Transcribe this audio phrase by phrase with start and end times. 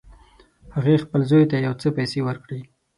[0.75, 2.61] هغې خپل زوی ته یو څه پیسې ورکړې